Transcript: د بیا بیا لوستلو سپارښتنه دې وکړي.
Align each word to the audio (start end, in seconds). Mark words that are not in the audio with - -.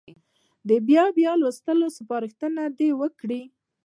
د 0.67 0.69
بیا 0.87 1.05
بیا 1.17 1.31
لوستلو 1.41 1.87
سپارښتنه 1.97 2.63
دې 2.79 2.89
وکړي. 3.01 3.41